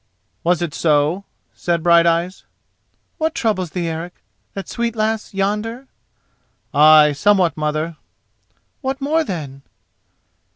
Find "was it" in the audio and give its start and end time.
0.43-0.73